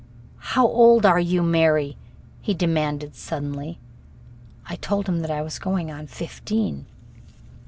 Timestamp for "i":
4.67-4.77, 5.29-5.43